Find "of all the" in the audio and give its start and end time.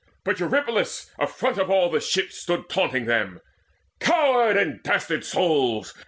1.59-1.99